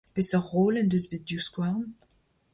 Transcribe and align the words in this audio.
Peseurt 0.15 0.49
roll 0.51 0.79
en 0.81 0.89
deus 0.89 1.05
bet 1.11 1.23
Divskouarn? 1.27 1.85